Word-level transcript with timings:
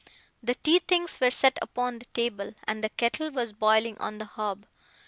The 0.41 0.55
tea 0.55 0.79
things 0.79 1.19
were 1.19 1.29
set 1.29 1.59
upon 1.61 1.99
the 1.99 2.07
table, 2.15 2.55
and 2.63 2.83
the 2.83 2.89
kettle 2.89 3.29
was 3.29 3.53
boiling 3.53 3.99
on 3.99 4.17
the 4.17 4.25
hob. 4.25 4.65